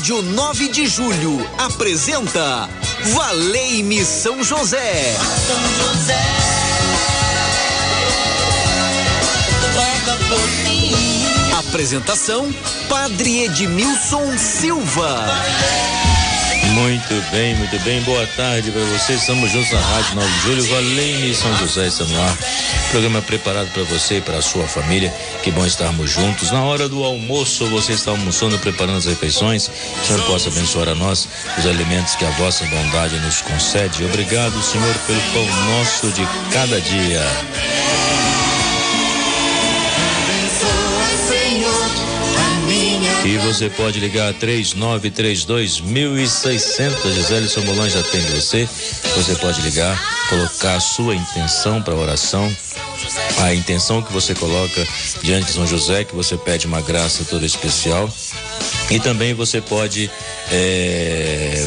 [0.00, 2.66] Rádio 9 de Julho apresenta
[3.12, 5.14] Valei-me São José.
[5.46, 6.16] São José.
[11.68, 12.50] Apresentação
[12.88, 15.26] Padre Edmilson Silva.
[16.70, 18.00] Muito bem, muito bem.
[18.02, 19.20] Boa tarde para vocês.
[19.20, 22.38] Estamos juntos na Rádio 9 de Julho, Valene São José está no ar.
[22.90, 25.12] Programa preparado para você e para a sua família.
[25.42, 26.52] Que bom estarmos juntos.
[26.52, 29.68] Na hora do almoço, você está almoçando, preparando as refeições.
[29.68, 34.04] Que o Senhor possa abençoar a nós os alimentos que a vossa bondade nos concede.
[34.04, 38.29] Obrigado, Senhor, pelo pão nosso de cada dia.
[43.24, 47.14] E você pode ligar 3932 1600.
[47.14, 48.66] Gisele Somolan já atende você.
[49.14, 52.50] Você pode ligar, colocar a sua intenção para oração.
[53.42, 54.86] A intenção que você coloca
[55.22, 58.10] diante de São José, que você pede uma graça toda especial.
[58.90, 60.10] E também você pode,
[60.50, 61.66] é,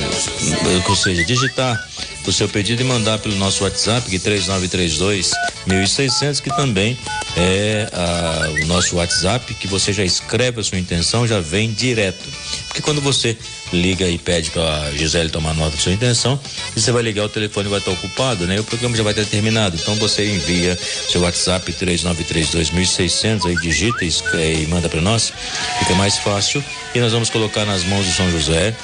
[0.88, 1.80] ou seja, digitar
[2.26, 5.32] o seu pedido e mandar pelo nosso WhatsApp, que 3932
[5.66, 6.98] 1600, que também
[7.36, 12.24] é a, o nosso WhatsApp, que você já escreve a sua intenção, já vem direto.
[12.68, 13.38] Porque quando você
[13.72, 16.40] liga e pede para Gisele tomar nota da sua intenção,
[16.76, 18.60] e você vai ligar, o telefone vai estar ocupado, né?
[18.60, 19.78] O programa já vai ter terminado.
[19.80, 20.78] Então você envia
[21.10, 25.34] seu WhatsApp 3932 1600, aí digita e, e manda para nós,
[25.80, 26.64] fica mais fácil.
[26.94, 28.76] E nós vamos colocar nas mãos de São José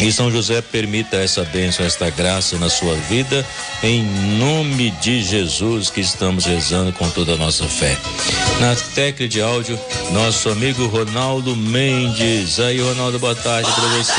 [0.00, 3.44] e São José permita essa bênção, esta graça na sua vida,
[3.82, 4.04] em
[4.38, 7.96] nome de Jesus que estamos rezando com toda a nossa fé.
[8.60, 9.78] Na técnica de áudio,
[10.12, 12.60] nosso amigo Ronaldo Mendes.
[12.60, 14.12] Aí, Ronaldo, boa tarde para você.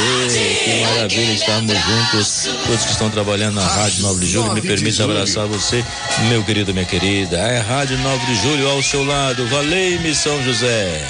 [0.64, 2.50] Que maravilha estarmos juntos.
[2.66, 5.84] Todos que estão trabalhando na Rádio 9 de Julho, me permita abraçar você,
[6.30, 7.38] meu querido, minha querida.
[7.38, 9.48] É Rádio 9 de Julho ao seu lado.
[9.48, 11.02] Valei-me, São José.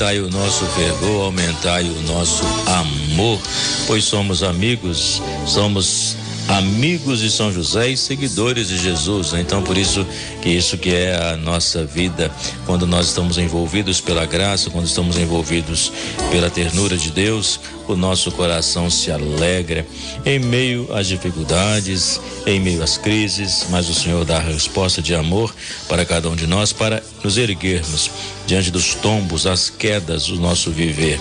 [0.00, 3.38] Aumentai o nosso fervor, aumentai o nosso amor,
[3.86, 6.09] pois somos amigos, somos
[6.50, 9.32] amigos de São José e seguidores de Jesus.
[9.34, 10.04] Então, por isso
[10.42, 12.30] que isso que é a nossa vida,
[12.66, 15.92] quando nós estamos envolvidos pela graça, quando estamos envolvidos
[16.30, 19.86] pela ternura de Deus, o nosso coração se alegra
[20.24, 25.14] em meio às dificuldades, em meio às crises, mas o Senhor dá a resposta de
[25.14, 25.54] amor
[25.88, 28.10] para cada um de nós para nos erguermos
[28.46, 31.20] diante dos tombos, as quedas do nosso viver.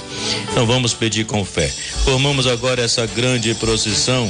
[0.52, 1.72] Então vamos pedir com fé.
[2.04, 4.28] Formamos agora essa grande procissão.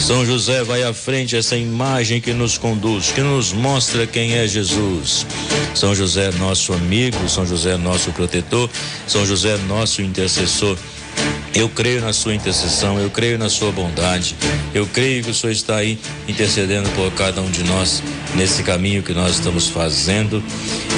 [0.00, 4.46] São José vai à frente, essa imagem que nos conduz, que nos mostra quem é
[4.46, 5.26] Jesus.
[5.74, 8.68] São José, nosso amigo, São José, nosso protetor,
[9.06, 10.76] São José, nosso intercessor.
[11.54, 14.34] Eu creio na sua intercessão, eu creio na sua bondade,
[14.72, 18.02] eu creio que o Senhor está aí intercedendo por cada um de nós
[18.34, 20.42] nesse caminho que nós estamos fazendo,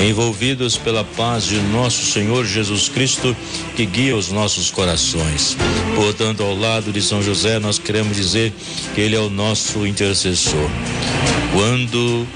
[0.00, 3.36] envolvidos pela paz de nosso Senhor Jesus Cristo
[3.74, 5.56] que guia os nossos corações.
[5.96, 8.52] Portanto, ao lado de São José, nós queremos dizer
[8.94, 10.70] que ele é o nosso intercessor.
[11.52, 12.26] Quando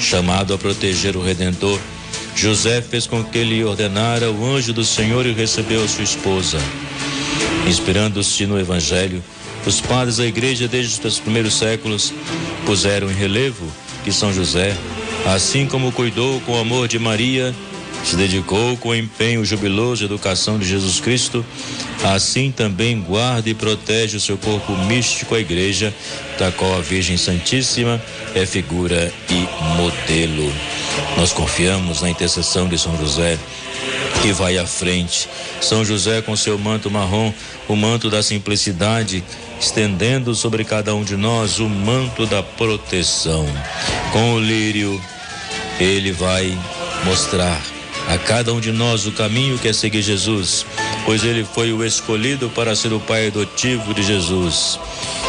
[0.00, 1.78] chamado a proteger o Redentor,
[2.34, 6.58] José fez com que ele ordenara o anjo do Senhor e recebeu a sua esposa.
[7.66, 9.22] Inspirando-se no Evangelho,
[9.66, 12.12] os padres da igreja desde os primeiros séculos
[12.64, 13.66] puseram em relevo
[14.04, 14.76] que São José,
[15.26, 17.52] assim como cuidou com amor de Maria,
[18.04, 21.44] se dedicou com empenho jubiloso à educação de Jesus Cristo,
[22.04, 25.92] assim também guarda e protege o seu corpo místico, a igreja,
[26.38, 28.00] da qual a Virgem Santíssima
[28.32, 30.52] é figura e modelo.
[31.16, 33.36] Nós confiamos na intercessão de São José
[34.26, 35.28] que vai à frente.
[35.60, 37.32] São José com seu manto marrom,
[37.68, 39.22] o manto da simplicidade,
[39.60, 43.46] estendendo sobre cada um de nós o manto da proteção.
[44.12, 45.00] Com o lírio,
[45.78, 46.58] ele vai
[47.04, 47.62] mostrar
[48.08, 50.66] a cada um de nós o caminho que é seguir Jesus,
[51.04, 54.76] pois ele foi o escolhido para ser o pai adotivo de Jesus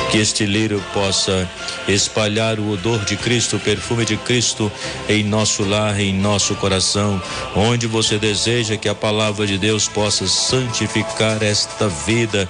[0.09, 1.49] que este lírio possa
[1.87, 4.71] espalhar o odor de Cristo, o perfume de Cristo
[5.09, 7.21] em nosso lar, em nosso coração,
[7.55, 12.47] onde você deseja que a palavra de Deus possa santificar esta vida.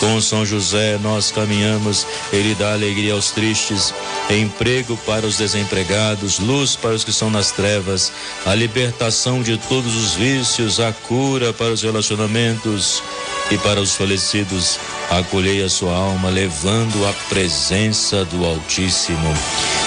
[0.00, 3.94] Com São José nós caminhamos, ele dá alegria aos tristes,
[4.30, 8.12] emprego para os desempregados, luz para os que estão nas trevas,
[8.44, 13.02] a libertação de todos os vícios, a cura para os relacionamentos
[13.50, 14.78] e para os falecidos,
[15.08, 19.32] acolhei a sua alma, levando a presença do Altíssimo.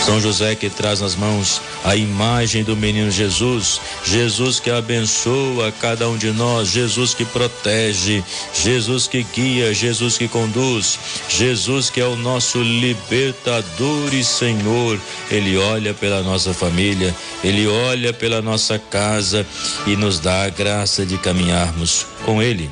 [0.05, 6.07] São José que traz nas mãos a imagem do menino Jesus, Jesus que abençoa cada
[6.07, 8.23] um de nós, Jesus que protege,
[8.53, 10.97] Jesus que guia, Jesus que conduz,
[11.27, 14.99] Jesus que é o nosso libertador e Senhor.
[15.29, 17.13] Ele olha pela nossa família,
[17.43, 19.45] ele olha pela nossa casa
[19.85, 22.69] e nos dá a graça de caminharmos com ele.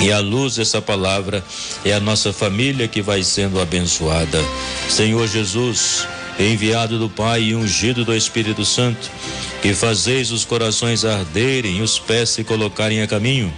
[0.00, 1.44] E à luz dessa palavra
[1.84, 4.42] é a nossa família que vai sendo abençoada.
[4.88, 6.06] Senhor Jesus,
[6.38, 9.10] enviado do Pai e ungido do Espírito Santo,
[9.60, 13.52] que fazeis os corações arderem, os pés se colocarem a caminho.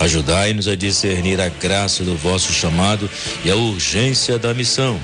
[0.00, 3.08] Ajudai-nos a discernir a graça do vosso chamado
[3.44, 4.98] e a urgência da missão.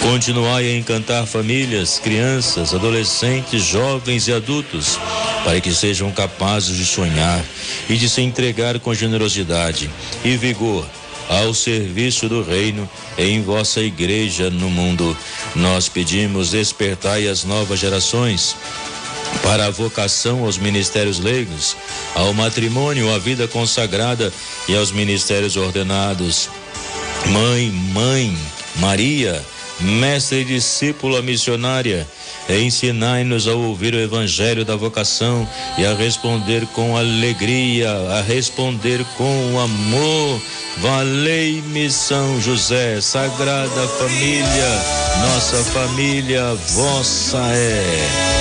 [0.00, 4.98] Continuai a encantar famílias, crianças, adolescentes, jovens e adultos,
[5.44, 7.44] para que sejam capazes de sonhar
[7.88, 9.90] e de se entregar com generosidade
[10.24, 10.86] e vigor
[11.28, 15.16] ao serviço do reino em vossa igreja no mundo.
[15.54, 18.56] Nós pedimos despertai as novas gerações
[19.42, 21.76] para a vocação aos ministérios leigos,
[22.14, 24.32] ao matrimônio, à vida consagrada
[24.68, 26.48] e aos ministérios ordenados.
[27.26, 28.36] Mãe, mãe,
[28.76, 29.42] Maria,
[29.80, 32.06] mestre e discípula missionária,
[32.48, 35.48] ensinai-nos a ouvir o evangelho da vocação
[35.78, 40.40] e a responder com alegria, a responder com amor.
[40.78, 44.82] Valei-me São José, Sagrada Família,
[45.22, 48.33] nossa família vossa é.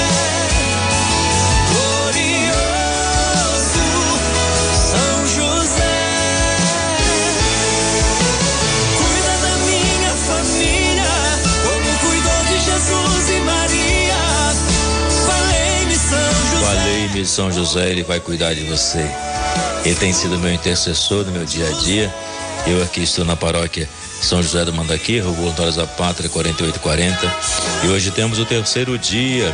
[17.23, 19.09] De São José, ele vai cuidar de você.
[19.85, 22.13] Ele tem sido meu intercessor no meu dia a dia.
[22.67, 23.89] Eu aqui estou na paróquia
[24.21, 27.35] São José do Mandaqui, Rua Voluntários da Pátria 4840.
[27.83, 29.53] E hoje temos o terceiro dia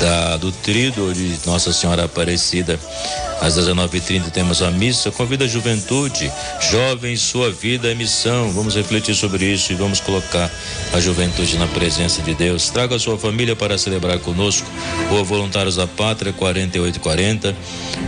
[0.00, 2.78] da, do trido de Nossa Senhora Aparecida.
[3.40, 5.10] Às 19h30 temos a missa.
[5.10, 6.30] Convida a juventude,
[6.70, 8.50] jovem, sua vida é missão.
[8.52, 10.50] Vamos refletir sobre isso e vamos colocar
[10.92, 12.70] a juventude na presença de Deus.
[12.70, 14.66] Traga a sua família para celebrar conosco.
[15.10, 17.54] O Voluntários da Pátria 4840.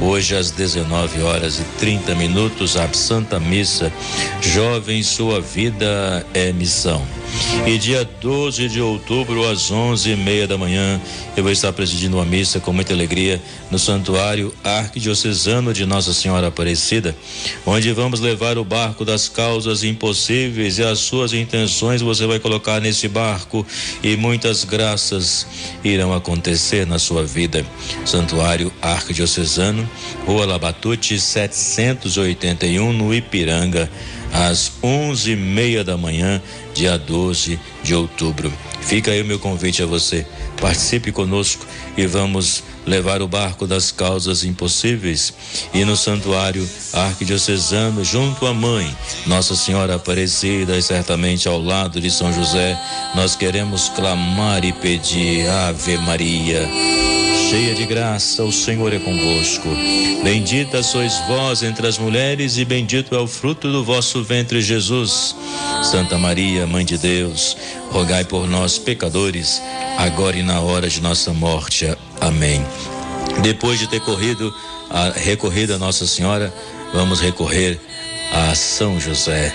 [0.00, 3.92] Hoje às 19 horas e 30 minutos, a Santa Missa.
[4.40, 7.17] Jovem, sua vida é missão.
[7.66, 11.00] E dia 12 de outubro, às 11 e meia da manhã,
[11.36, 16.48] eu vou estar presidindo uma missa com muita alegria no Santuário Arquidiocesano de Nossa Senhora
[16.48, 17.14] Aparecida,
[17.66, 22.80] onde vamos levar o barco das causas impossíveis e as suas intenções você vai colocar
[22.80, 23.66] nesse barco
[24.02, 25.46] e muitas graças
[25.84, 27.66] irão acontecer na sua vida.
[28.06, 29.88] Santuário Arquidiocesano,
[30.24, 33.90] Rua Labatute 781, no Ipiranga
[34.32, 36.40] às onze e meia da manhã,
[36.78, 38.52] dia 12 de outubro.
[38.80, 40.24] Fica aí o meu convite a você.
[40.60, 41.66] Participe conosco
[41.96, 45.34] e vamos levar o barco das causas impossíveis
[45.74, 48.96] e no santuário arquidiocesano junto à mãe,
[49.26, 52.80] Nossa Senhora Aparecida e certamente ao lado de São José,
[53.14, 56.66] nós queremos clamar e pedir Ave Maria
[57.48, 59.70] cheia de graça, o Senhor é convosco.
[60.22, 65.34] Bendita sois vós entre as mulheres, e bendito é o fruto do vosso ventre, Jesus.
[65.82, 67.56] Santa Maria, Mãe de Deus,
[67.90, 69.62] rogai por nós, pecadores,
[69.96, 71.86] agora e na hora de nossa morte.
[72.20, 72.62] Amém.
[73.40, 74.54] Depois de ter corrido,
[74.90, 76.52] a, recorrido a Nossa Senhora,
[76.92, 77.80] vamos recorrer
[78.30, 79.54] a São José.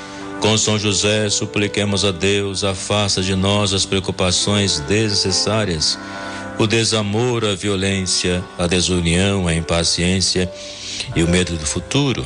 [0.41, 5.97] com São José, supliquemos a Deus, afasta de nós as preocupações desnecessárias,
[6.57, 10.51] o desamor, a violência, a desunião, a impaciência
[11.15, 12.25] e o medo do futuro,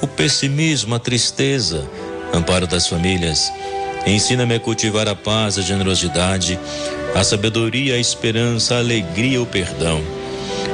[0.00, 1.88] o pessimismo, a tristeza,
[2.34, 3.52] amparo das famílias.
[4.04, 6.58] Ensina-me a cultivar a paz, a generosidade,
[7.14, 10.21] a sabedoria, a esperança, a alegria, o perdão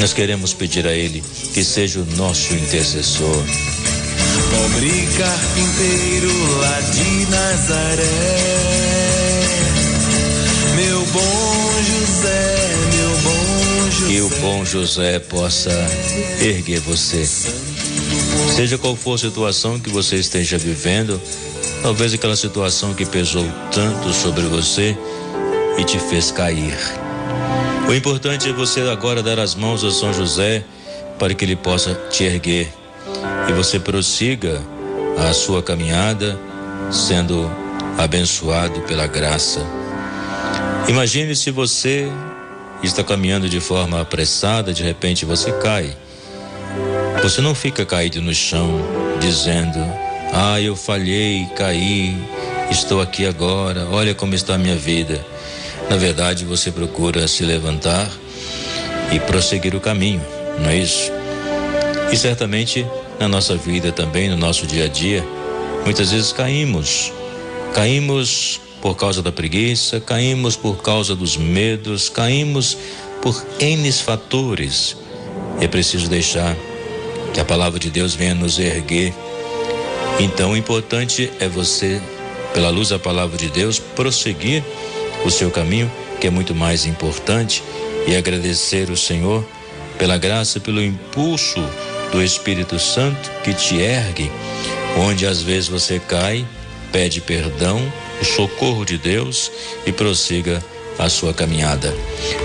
[0.00, 1.22] nós queremos pedir a Ele
[1.52, 3.44] que seja o nosso intercessor.
[4.50, 8.04] Pobre carpinteiro lá de Nazaré,
[10.76, 14.06] meu bom José, meu bom José.
[14.08, 15.70] Que o bom José possa
[16.40, 17.26] erguer você.
[18.54, 21.20] Seja qual for a situação que você esteja vivendo,
[21.82, 24.96] talvez aquela situação que pesou tanto sobre você
[25.78, 27.03] e te fez cair.
[27.88, 30.64] O importante é você agora dar as mãos a São José
[31.18, 32.72] para que ele possa te erguer
[33.48, 34.60] e você prossiga
[35.18, 36.38] a sua caminhada
[36.90, 37.50] sendo
[37.98, 39.60] abençoado pela graça.
[40.88, 42.10] Imagine se você
[42.82, 45.96] está caminhando de forma apressada, de repente você cai.
[47.22, 48.80] Você não fica caído no chão
[49.20, 49.78] dizendo:
[50.32, 52.16] Ah, eu falhei, caí,
[52.70, 55.24] estou aqui agora, olha como está a minha vida.
[55.88, 58.10] Na verdade, você procura se levantar
[59.12, 60.22] e prosseguir o caminho,
[60.58, 61.12] não é isso?
[62.10, 62.86] E certamente
[63.18, 65.24] na nossa vida também, no nosso dia a dia,
[65.84, 67.12] muitas vezes caímos.
[67.72, 72.76] Caímos por causa da preguiça, caímos por causa dos medos, caímos
[73.22, 74.96] por N fatores.
[75.60, 76.56] É preciso deixar
[77.32, 79.14] que a palavra de Deus venha nos erguer.
[80.20, 82.00] Então, o importante é você,
[82.52, 84.62] pela luz da palavra de Deus, prosseguir
[85.24, 85.90] o seu caminho,
[86.20, 87.62] que é muito mais importante,
[88.06, 89.44] e agradecer o Senhor
[89.98, 91.62] pela graça, pelo impulso
[92.12, 94.30] do Espírito Santo que te ergue,
[94.98, 96.46] onde às vezes você cai,
[96.92, 97.80] pede perdão,
[98.20, 99.50] o socorro de Deus
[99.86, 100.62] e prossiga
[100.98, 101.94] a sua caminhada.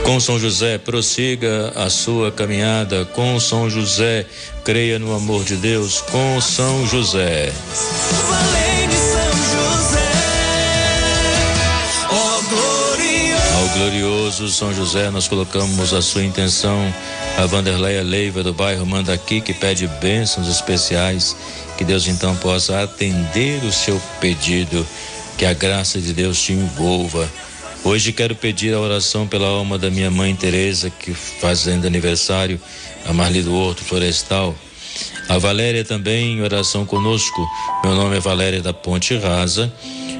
[0.04, 3.06] Com São José, prossiga a sua caminhada.
[3.06, 4.26] Com São José,
[4.64, 6.02] creia no amor de Deus.
[6.02, 7.52] Com São José.
[13.80, 16.94] Glorioso São José, nós colocamos a sua intenção,
[17.38, 21.34] a Vanderleia Leiva do bairro Mandaqui, que pede bênçãos especiais,
[21.78, 24.86] que Deus então possa atender o seu pedido,
[25.38, 27.26] que a graça de Deus te envolva.
[27.82, 32.60] Hoje quero pedir a oração pela alma da minha mãe Teresa, que fazendo aniversário,
[33.06, 34.54] a Marli do Horto Florestal.
[35.30, 37.48] A Valéria também, oração conosco.
[37.82, 39.72] Meu nome é Valéria da Ponte Rasa.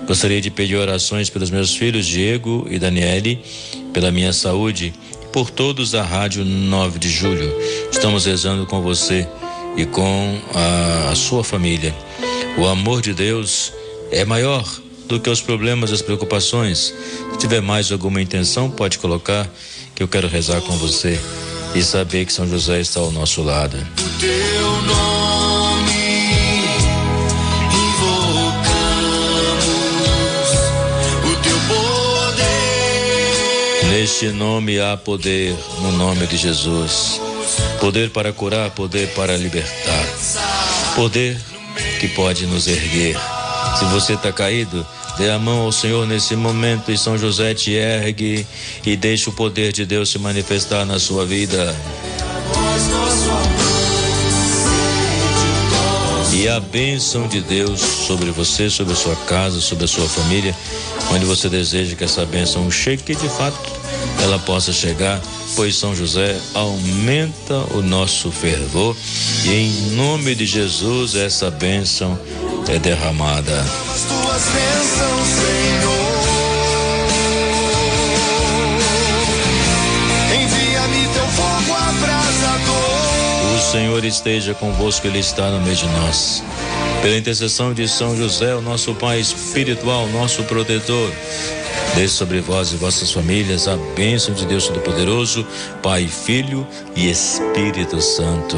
[0.10, 3.40] Gostaria de pedir orações pelos meus filhos Diego e Daniele,
[3.94, 4.92] pela minha saúde,
[5.32, 7.56] por todos da Rádio 9 de Julho.
[7.92, 9.28] Estamos rezando com você
[9.78, 11.94] e com a, a sua família.
[12.58, 13.72] O amor de Deus
[14.10, 14.68] é maior
[15.08, 16.92] do que os problemas e as preocupações.
[17.32, 19.48] Se tiver mais alguma intenção, pode colocar
[19.94, 21.20] que eu quero rezar com você
[21.76, 23.78] e saber que São José está ao nosso lado.
[23.78, 25.19] O teu nome
[34.00, 37.20] Neste nome há poder, no nome de Jesus.
[37.82, 40.06] Poder para curar, poder para libertar.
[40.96, 41.38] Poder
[42.00, 43.18] que pode nos erguer.
[43.78, 44.88] Se você está caído,
[45.18, 48.48] dê a mão ao Senhor nesse momento e São José te ergue
[48.86, 51.76] e deixe o poder de Deus se manifestar na sua vida.
[56.32, 60.56] E a bênção de Deus sobre você, sobre a sua casa, sobre a sua família,
[61.12, 63.58] onde você deseja que essa bênção chegue de fato
[64.22, 65.20] ela possa chegar,
[65.56, 68.96] pois São José aumenta o nosso fervor
[69.46, 72.20] e em nome de Jesus essa bênção
[72.68, 73.60] é derramada.
[73.60, 76.00] As tuas bênçãos, Senhor.
[80.36, 83.56] Envia-me teu fogo abrasador.
[83.58, 86.44] O Senhor esteja convosco, Ele está no meio de nós.
[87.02, 91.12] Pela intercessão de São José, o nosso Pai espiritual, nosso protetor,
[91.96, 95.46] Desça sobre vós e vossas famílias a bênção de Deus Todo-Poderoso,
[95.82, 98.58] Pai, Filho e Espírito Santo.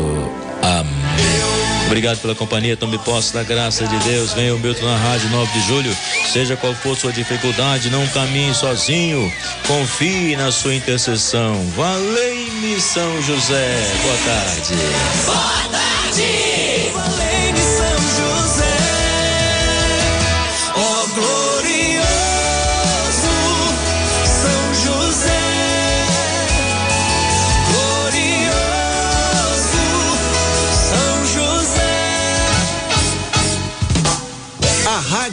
[0.61, 1.61] Amém.
[1.87, 4.33] Obrigado pela companhia, tome posse da graça de Deus.
[4.33, 5.97] Venha o Milton na Rádio 9 de Julho.
[6.31, 9.31] Seja qual for sua dificuldade, não caminhe sozinho.
[9.67, 11.55] Confie na sua intercessão.
[11.75, 13.91] Valei-me São José.
[14.03, 14.75] Boa tarde.
[15.25, 16.60] Boa tarde.